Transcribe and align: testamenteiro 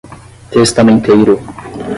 testamenteiro 0.53 1.39